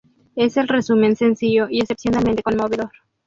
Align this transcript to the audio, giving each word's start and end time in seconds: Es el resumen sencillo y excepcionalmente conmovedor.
Es 0.35 0.57
el 0.57 0.67
resumen 0.67 1.15
sencillo 1.15 1.67
y 1.69 1.79
excepcionalmente 1.79 2.41
conmovedor. 2.41 2.89